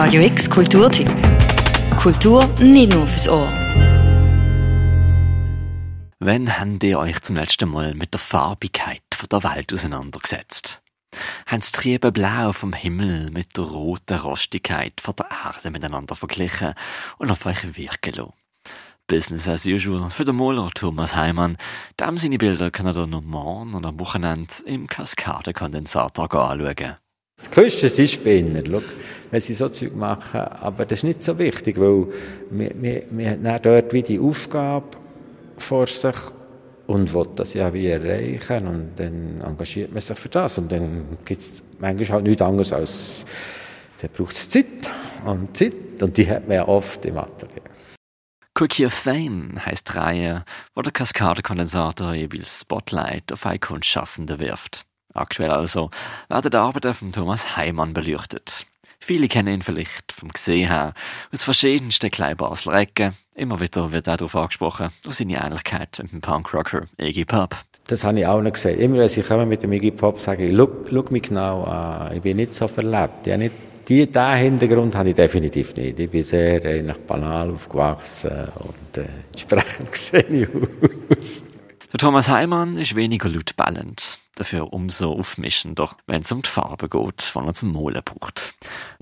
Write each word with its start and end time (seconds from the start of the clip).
Radio 0.00 0.22
X 0.22 0.48
Kulturtipp. 0.48 1.08
Kultur 1.96 2.46
nicht 2.60 2.92
nur 2.92 3.04
fürs 3.04 3.28
Ohr. 3.28 3.48
Wann 6.20 6.56
habt 6.56 6.84
ihr 6.84 7.00
euch 7.00 7.20
zum 7.22 7.34
letzten 7.34 7.68
Mal 7.68 7.94
mit 7.94 8.14
der 8.14 8.20
Farbigkeit 8.20 9.02
der 9.28 9.42
Welt 9.42 9.72
auseinandergesetzt? 9.72 10.82
Haben 11.46 11.60
das 11.60 11.72
triebe 11.72 12.12
Blau 12.12 12.52
vom 12.52 12.74
Himmel 12.74 13.32
mit 13.32 13.56
der 13.56 13.64
roten 13.64 14.18
Rostigkeit 14.18 15.02
der 15.04 15.26
Erde 15.44 15.72
miteinander 15.72 16.14
verglichen 16.14 16.74
und 17.18 17.32
auf 17.32 17.44
euch 17.44 17.76
wirken 17.76 18.14
lassen? 18.14 18.32
Business 19.08 19.48
as 19.48 19.66
usual 19.66 20.10
für 20.10 20.24
den 20.24 20.36
Maler 20.36 20.70
Thomas 20.76 21.16
Heimann. 21.16 21.56
Dem 21.98 22.16
seine 22.18 22.38
Bilder 22.38 22.70
kann 22.70 22.86
er 22.86 23.08
noch 23.08 23.22
morgen 23.22 23.74
und 23.74 23.84
am 23.84 23.98
Wochenende 23.98 24.54
im 24.64 24.86
Kaskadenkondensator 24.86 26.32
anschauen. 26.32 26.98
Das 27.38 27.50
Größte 27.50 27.88
sind 27.88 28.10
Spinner, 28.10 28.82
wenn 29.30 29.40
sie 29.40 29.54
so 29.54 29.68
Zeug 29.68 29.94
machen. 29.94 30.40
Aber 30.40 30.84
das 30.84 30.98
ist 30.98 31.04
nicht 31.04 31.24
so 31.24 31.38
wichtig, 31.38 31.78
weil 31.78 32.08
wir, 32.50 32.70
wir, 32.74 33.04
wir 33.10 33.58
dort 33.60 33.92
wie 33.92 34.02
die 34.02 34.18
Aufgabe 34.18 34.86
vor 35.56 35.86
sich 35.86 36.16
und 36.88 37.12
will 37.14 37.28
das 37.36 37.54
ja 37.54 37.72
wie 37.72 37.86
erreichen 37.86 38.66
und 38.66 38.92
dann 38.96 39.40
engagiert 39.42 39.92
man 39.92 40.00
sich 40.00 40.18
für 40.18 40.30
das 40.30 40.58
und 40.58 40.72
dann 40.72 41.18
gibt 41.24 41.40
es 41.40 41.62
manchmal 41.78 42.08
halt 42.08 42.24
nichts 42.24 42.42
anderes 42.42 42.72
als, 42.72 43.26
dann 44.00 44.10
braucht 44.10 44.34
Zeit 44.34 44.90
und 45.24 45.56
Zeit 45.56 45.74
und 46.00 46.16
die 46.16 46.28
hat 46.28 46.48
man 46.48 46.56
ja 46.56 46.66
oft 46.66 47.04
im 47.04 47.18
Atelier. 47.18 47.62
Quickie 48.54 48.86
of 48.86 48.94
Fame 48.94 49.60
die 49.66 49.92
Reihe, 49.92 50.44
wo 50.74 50.82
der 50.82 50.92
Kaskadenkondensator 50.92 52.14
jeweils 52.14 52.60
Spotlight 52.60 53.32
auf 53.32 53.46
Kunstschaffende 53.60 54.38
wirft. 54.40 54.87
Aktuell 55.14 55.50
also 55.50 55.90
werden 56.28 56.50
die 56.50 56.56
Arbeiten 56.56 56.94
von 56.94 57.12
Thomas 57.12 57.56
Heimann 57.56 57.94
beleuchtet. 57.94 58.66
Viele 59.00 59.28
kennen 59.28 59.54
ihn 59.54 59.62
vielleicht 59.62 60.12
vom 60.12 60.28
Gesehen 60.28 60.68
her 60.68 60.92
aus 61.32 61.44
verschiedensten 61.44 62.10
Kleinbasler 62.10 62.74
Ecken. 62.74 63.14
Immer 63.34 63.60
wieder 63.60 63.92
wird 63.92 64.08
er 64.08 64.16
darauf 64.16 64.34
angesprochen, 64.34 64.90
auf 65.06 65.14
seine 65.14 65.42
Ähnlichkeit 65.42 65.98
mit 66.02 66.12
dem 66.12 66.20
Punkrocker 66.20 66.86
Iggy 66.98 67.24
Pop. 67.24 67.56
Das 67.86 68.04
habe 68.04 68.20
ich 68.20 68.26
auch 68.26 68.42
noch 68.42 68.52
gesehen. 68.52 68.78
Immer 68.80 68.96
wenn 68.96 69.08
sie 69.08 69.22
kommen 69.22 69.48
mit 69.48 69.62
dem 69.62 69.72
Iggy 69.72 69.92
Pop, 69.92 70.20
sage 70.20 70.44
ich, 70.44 70.56
schau 70.56 71.04
mich 71.10 71.22
genau 71.22 71.64
an. 71.64 72.16
Ich 72.16 72.22
bin 72.22 72.36
nicht 72.36 72.52
so 72.52 72.68
verlebt. 72.68 73.26
Ich 73.26 73.36
nicht, 73.36 73.54
die, 73.88 74.06
diesen 74.06 74.34
Hintergrund 74.34 74.94
habe 74.94 75.08
ich 75.08 75.14
definitiv 75.14 75.74
nicht. 75.76 75.98
Ich 75.98 76.10
bin 76.10 76.22
sehr 76.22 76.62
eigentlich 76.62 76.98
banal 76.98 77.50
aufgewachsen 77.50 78.48
und 78.56 78.98
äh, 78.98 79.06
entsprechend 79.32 79.94
sehe 79.94 80.20
ich 80.24 80.48
aus. 81.18 81.44
Der 81.90 81.98
Thomas 81.98 82.28
Heimann 82.28 82.76
ist 82.76 82.94
weniger 82.94 83.30
laut 83.30 83.56
ballend, 83.56 84.18
dafür 84.38 84.72
umso 84.72 85.12
aufmischender, 85.12 85.90
wenn 86.06 86.22
es 86.22 86.32
um 86.32 86.42
die 86.42 86.48
Farbe 86.48 86.88
geht, 86.88 87.32
die 87.34 87.38
er 87.38 87.54
zum 87.54 87.72
Malen 87.72 88.02
braucht. 88.04 88.54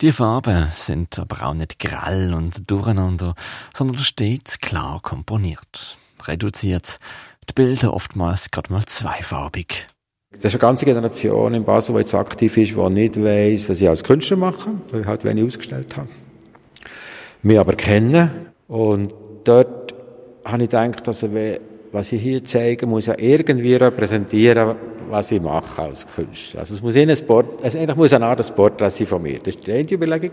Die 0.00 0.12
Farben 0.12 0.68
sind 0.76 1.18
aber 1.18 1.46
auch 1.46 1.54
nicht 1.54 1.78
grell 1.78 2.34
und 2.34 2.70
durcheinander, 2.70 3.34
sondern 3.74 3.98
stets 3.98 4.60
klar 4.60 5.00
komponiert. 5.02 5.98
Reduziert 6.22 6.98
die 7.48 7.52
Bilder 7.52 7.92
oftmals 7.92 8.50
gerade 8.50 8.72
mal 8.72 8.84
zweifarbig. 8.86 9.86
Das 10.32 10.46
ist 10.46 10.54
eine 10.54 10.58
ganze 10.60 10.84
Generation 10.84 11.54
in 11.54 11.64
Basel, 11.64 11.94
die 11.94 12.00
jetzt 12.00 12.14
aktiv 12.14 12.56
ist, 12.56 12.76
die 12.76 12.90
nicht 12.90 13.22
weiss, 13.22 13.68
was 13.68 13.80
ich 13.80 13.88
als 13.88 14.02
Künstler 14.02 14.36
mache, 14.36 14.70
weil 14.90 15.02
ich 15.02 15.06
halt 15.06 15.24
wenig 15.24 15.44
ausgestellt 15.44 15.96
habe. 15.96 16.08
Wir 17.42 17.60
aber 17.60 17.74
kennen 17.74 18.30
und 18.66 19.14
dort 19.44 19.94
habe 20.44 20.62
ich 20.64 20.70
gedacht, 20.70 21.06
also 21.06 21.30
was 21.92 22.10
ich 22.10 22.20
hier 22.20 22.42
zeige, 22.42 22.86
muss 22.86 23.06
ja 23.06 23.14
irgendwie 23.16 23.74
repräsentieren, 23.76 24.74
was 25.14 25.30
ich 25.30 25.40
mache 25.40 25.82
als 25.82 26.06
Künstler. 26.06 26.60
Also 26.60 26.74
es 26.74 26.82
muss 26.82 26.96
ein 26.96 27.16
Sport, 27.16 27.62
also 27.62 27.78
eigentlich 27.78 27.96
muss 27.96 28.12
eine 28.12 28.26
Art 28.26 28.56
Porträt 28.56 28.90
sein 28.90 29.06
von 29.06 29.22
mir. 29.22 29.38
Das 29.38 29.54
ist 29.54 29.66
die 29.66 29.72
eine 29.72 29.90
Überlegung. 29.90 30.30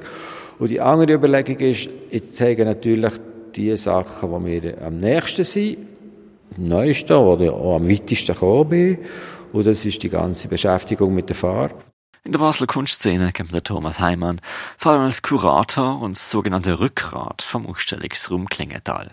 Und 0.57 0.69
die 0.69 0.81
andere 0.81 1.13
Überlegung 1.13 1.57
ist, 1.57 1.88
ich 2.09 2.33
zeige 2.33 2.65
natürlich 2.65 3.13
die 3.55 3.75
Sachen, 3.77 4.31
die 4.31 4.39
mir 4.39 4.81
am 4.81 4.99
nächsten 4.99 5.45
sind, 5.45 5.77
am 6.57 6.67
neuesten 6.67 7.13
oder 7.13 7.53
auch 7.53 7.75
am 7.75 7.88
weitesten 7.88 8.33
gekommen 8.33 8.69
bin. 8.69 8.97
Und 9.53 9.67
das 9.67 9.85
ist 9.85 10.01
die 10.01 10.09
ganze 10.09 10.47
Beschäftigung 10.47 11.13
mit 11.13 11.29
der 11.29 11.35
Farbe. 11.35 11.75
In 12.23 12.31
der 12.31 12.39
Basler 12.39 12.67
Kunstszene 12.67 13.31
kennt 13.31 13.53
der 13.53 13.63
Thomas 13.63 14.00
Heimann 14.00 14.41
vor 14.77 14.94
allem 14.94 15.01
als 15.01 15.22
Kurator 15.22 16.01
und 16.01 16.16
das 16.16 16.29
sogenannte 16.29 16.79
Rückgrat 16.79 17.41
vom 17.44 17.67
Ausstellungsraum 17.67 18.47
Klingenthal. 18.47 19.11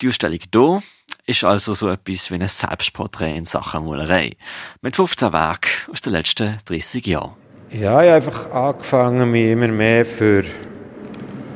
Die 0.00 0.08
Ausstellung 0.08 0.38
hier 0.52 0.82
ist 1.28 1.44
also 1.44 1.74
so 1.74 1.88
etwas 1.90 2.30
wie 2.30 2.36
ein 2.36 2.48
Selbstporträt 2.48 3.36
in 3.36 3.44
Sachen 3.44 3.84
Malerei. 3.84 4.32
Mit 4.80 4.96
15 4.96 5.32
Werken 5.32 5.70
aus 5.92 6.00
den 6.00 6.14
letzten 6.14 6.56
30 6.64 7.06
Jahren. 7.06 7.32
Ja, 7.70 8.02
ich 8.02 8.08
habe 8.08 8.14
einfach 8.14 8.50
angefangen, 8.50 9.30
mich 9.30 9.50
immer 9.50 9.68
mehr 9.68 10.06
für 10.06 10.44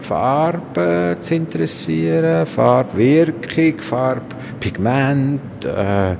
Farbe 0.02 1.16
zu 1.20 1.34
interessieren, 1.34 2.46
Farbwirkung, 2.46 3.78
Farbpigment, 3.78 5.64
äh, 5.64 6.16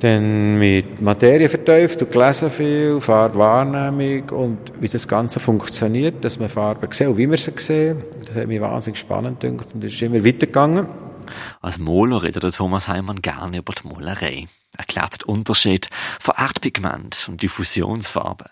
dann 0.00 0.58
mit 0.58 1.00
Materie 1.00 1.48
vertieft 1.48 2.02
und 2.02 2.12
gelesen 2.12 2.50
viel, 2.50 3.00
Farbwahrnehmung 3.00 4.28
und 4.30 4.58
wie 4.80 4.88
das 4.88 5.08
Ganze 5.08 5.40
funktioniert, 5.40 6.22
dass 6.22 6.38
man 6.38 6.50
Farben 6.50 6.92
sieht 6.92 7.08
und 7.08 7.16
wie 7.16 7.26
man 7.26 7.38
sie 7.38 7.52
sieht. 7.56 7.96
Das 8.26 8.36
hat 8.36 8.46
mich 8.46 8.60
wahnsinnig 8.60 8.98
spannend 8.98 9.40
gedacht 9.40 9.68
und 9.72 9.82
ist 9.82 10.00
immer 10.02 10.22
weitergegangen. 10.22 11.07
Als 11.60 11.78
Maler 11.78 12.22
redet 12.22 12.42
der 12.42 12.52
Thomas 12.52 12.88
Heimann 12.88 13.22
gerne 13.22 13.58
über 13.58 13.72
die 13.72 13.88
Malerei. 13.88 14.46
Er 14.74 14.80
erklärt 14.80 15.22
den 15.22 15.28
Unterschied 15.28 15.88
von 16.20 16.34
Erdpigment 16.36 17.26
und 17.28 17.42
Diffusionsfarbe. 17.42 18.46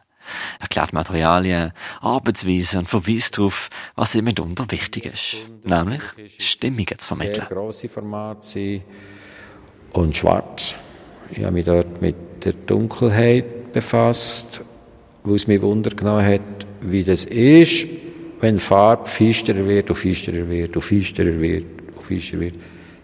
Er 0.58 0.62
erklärt 0.62 0.92
Materialien, 0.92 1.72
Arbeitsweise 2.00 2.78
und 2.78 2.88
verweist 2.88 3.38
darauf, 3.38 3.70
was 3.94 4.14
ihm 4.14 4.24
mitunter 4.24 4.70
wichtig 4.70 5.06
ist. 5.06 5.48
Nämlich 5.64 6.02
Stimmungen 6.38 6.98
zu 6.98 7.08
vermitteln. 7.08 7.46
Sehr 7.48 7.56
grosse 7.56 7.88
Formate 7.88 8.82
und 9.92 10.16
schwarz. 10.16 10.74
Ich 11.30 11.42
habe 11.42 11.52
mich 11.52 11.64
dort 11.64 12.00
mit 12.00 12.44
der 12.44 12.52
Dunkelheit 12.52 13.72
befasst, 13.72 14.62
wo 15.24 15.34
es 15.34 15.46
mich 15.46 15.60
Wunder 15.60 15.90
genommen 15.90 16.24
hat, 16.24 16.66
wie 16.80 17.02
das 17.02 17.24
ist, 17.24 17.86
wenn 18.40 18.58
Farbe 18.58 19.08
finsterer 19.08 19.66
wird 19.66 19.90
und 19.90 19.96
finsterer 19.96 20.48
wird 20.48 20.76
und 20.76 20.82
finsterer 20.82 21.40
wird 21.40 21.64
und 22.10 22.40
wird. 22.40 22.54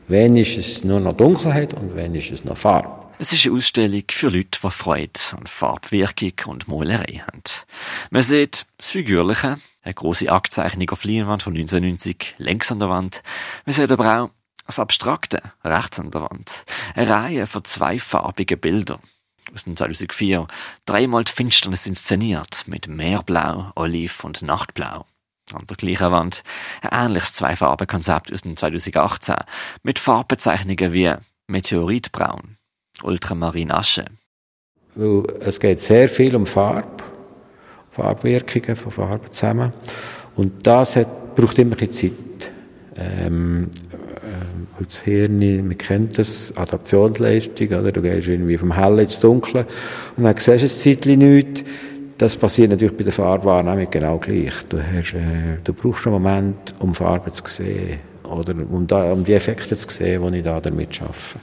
Wann 0.08 0.36
ist 0.36 0.58
es 0.58 0.84
nur 0.84 1.00
noch 1.00 1.16
Dunkelheit 1.16 1.74
und 1.74 1.96
wann 1.96 2.14
ist 2.14 2.30
es 2.30 2.44
noch 2.44 2.56
Farbe? 2.56 3.02
Es 3.18 3.32
ist 3.32 3.46
eine 3.46 3.54
Ausstellung 3.54 4.02
für 4.10 4.30
Leute, 4.30 4.58
die 4.62 4.70
Freude 4.70 5.20
an 5.36 5.46
Farbwirkung 5.46 6.32
und 6.46 6.66
Malerei 6.66 7.22
haben. 7.24 7.42
Man 8.10 8.22
sieht 8.22 8.66
das 8.78 8.90
Figürliche, 8.90 9.58
eine 9.82 9.94
große 9.94 10.30
Aktzeichnung 10.30 10.90
auf 10.90 11.04
Leinwand 11.04 11.44
von 11.44 11.54
1990 11.54 12.34
längs 12.38 12.72
an 12.72 12.80
der 12.80 12.88
Wand. 12.88 13.22
Man 13.64 13.74
sieht 13.74 13.92
aber 13.92 14.24
auch 14.24 14.30
das 14.66 14.78
Abstrakte 14.78 15.40
rechts 15.62 16.00
an 16.00 16.10
der 16.10 16.22
Wand. 16.22 16.64
Eine 16.94 17.10
Reihe 17.10 17.46
von 17.46 17.64
zweifarbigen 17.64 18.58
Bildern 18.58 19.00
aus 19.54 19.64
dem 19.64 19.76
2004. 19.76 20.46
Dreimal 20.84 21.24
die 21.24 21.32
Finsternis 21.32 21.86
inszeniert 21.86 22.64
mit 22.66 22.88
Meerblau, 22.88 23.70
Oliv 23.76 24.24
und 24.24 24.42
Nachtblau 24.42 25.06
an 25.54 25.66
der 25.68 25.76
gleichen 25.76 26.10
Wand 26.10 26.42
ein 26.80 27.06
ähnliches 27.06 27.34
Zweifarbenkonzept 27.34 28.32
aus 28.32 28.42
dem 28.42 28.56
2018 28.56 29.36
mit 29.82 29.98
Farbbezeichnungen 29.98 30.92
wie 30.92 31.12
Meteoritbraun, 31.46 32.56
Ultramarinasche. 33.02 34.06
Es 35.40 35.58
geht 35.58 35.80
sehr 35.80 36.08
viel 36.08 36.36
um 36.36 36.46
Farbe, 36.46 37.02
Farbwirkungen 37.90 38.76
von 38.76 38.92
Farben 38.92 39.32
zusammen. 39.32 39.72
Und 40.36 40.66
das 40.66 40.96
hat, 40.96 41.34
braucht 41.34 41.58
immer 41.58 41.76
ein 41.80 41.92
Zeit. 41.92 42.12
Ähm, 42.96 43.70
äh, 44.16 44.84
das 44.84 45.00
Hirn, 45.00 45.38
man 45.66 45.78
kennt 45.78 46.18
das, 46.18 46.54
Adaptionsleistung, 46.56 47.68
oder? 47.68 47.92
Du 47.92 48.02
gehst 48.02 48.28
irgendwie 48.28 48.58
vom 48.58 48.74
Hellen 48.74 49.00
ins 49.00 49.20
Dunkle 49.20 49.66
und 50.16 50.24
dann 50.24 50.36
siehst 50.36 50.48
du 50.48 50.52
ein 50.52 50.68
Zeitchen 50.68 51.18
nichts 51.18 51.64
das 52.18 52.36
passiert 52.36 52.70
natürlich 52.70 52.96
bei 52.96 53.04
der 53.04 53.12
Farbwahrnehmung 53.12 53.90
genau 53.90 54.18
gleich. 54.18 54.54
Du, 54.68 54.78
hast, 54.78 55.14
äh, 55.14 55.58
du 55.62 55.72
brauchst 55.72 56.06
einen 56.06 56.14
Moment, 56.14 56.74
um 56.78 56.94
Farbe 56.94 57.32
zu 57.32 57.42
sehen 57.46 58.00
oder 58.24 58.54
um, 58.54 58.86
da, 58.86 59.12
um 59.12 59.24
die 59.24 59.34
Effekte 59.34 59.76
zu 59.76 59.88
sehen, 59.90 60.32
die 60.32 60.38
ich 60.38 60.44
da 60.44 60.60
damit 60.60 60.94
schaffe. 60.94 61.38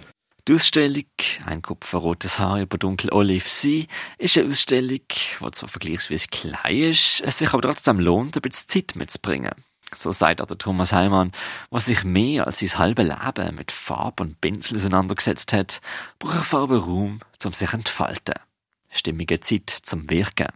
Die 0.47 0.55
Ausstellung 0.55 1.03
«Ein 1.45 1.61
kupferrotes 1.61 2.39
Haar 2.39 2.61
über 2.61 2.77
dunkel 2.77 3.11
Olive 3.11 3.47
Sea» 3.47 3.85
ist 4.17 4.37
eine 4.37 4.47
Ausstellung, 4.47 5.01
die 5.07 5.51
zwar 5.51 5.69
vergleichsweise 5.69 6.27
klein 6.27 6.77
ist, 6.77 7.21
es 7.21 7.37
sich 7.37 7.53
aber 7.53 7.61
trotzdem 7.61 7.99
lohnt, 7.99 8.35
ein 8.35 8.41
bisschen 8.41 8.67
Zeit 8.67 8.95
mitzubringen. 8.95 9.51
So 9.95 10.11
sagt 10.11 10.41
auch 10.41 10.47
der 10.47 10.57
Thomas 10.57 10.91
Heimann, 10.91 11.33
was 11.69 11.85
sich 11.85 12.03
mehr 12.03 12.47
als 12.47 12.59
sein 12.59 12.77
halbes 12.77 13.05
Leben 13.05 13.55
mit 13.55 13.71
Farbe 13.71 14.23
und 14.23 14.41
Pinsel 14.41 14.77
auseinandergesetzt 14.77 15.53
hat, 15.53 15.81
braucht 16.17 16.45
Farbe 16.45 16.77
Raum, 16.77 17.19
um 17.43 17.53
sich 17.53 17.69
zu 17.69 17.75
entfalten. 17.75 18.35
Stimmige 18.89 19.39
Zeit 19.39 19.69
zum 19.69 20.09
Wirken. 20.09 20.47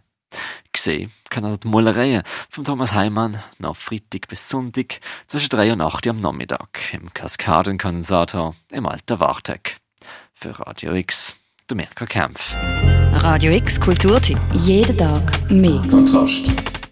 Gesehen 0.72 1.12
kann 1.30 1.44
er 1.44 1.56
die 1.56 1.68
Malereien 1.68 2.22
von 2.50 2.64
Thomas 2.64 2.92
Heimann 2.92 3.42
noch 3.58 3.76
Freitag 3.76 4.28
bis 4.28 4.48
Sonntag 4.48 5.00
zwischen 5.26 5.50
3 5.50 5.72
und 5.72 5.80
8 5.80 6.06
Uhr 6.06 6.10
am 6.10 6.20
Nachmittag 6.20 6.80
im 6.92 7.12
Kaskadenkondensator 7.14 8.54
im 8.70 8.86
Alten 8.86 9.20
Warteg. 9.20 9.76
Für 10.34 10.58
Radio 10.58 10.94
X, 10.94 11.36
der 11.70 11.76
Mirko 11.76 12.06
Kempf. 12.06 12.54
Radio 13.12 13.52
X 13.52 13.80
Kulturtipp. 13.80 14.38
Jeden 14.52 14.98
Tag 14.98 15.50
mehr. 15.50 15.80
Kontrast. 15.88 16.73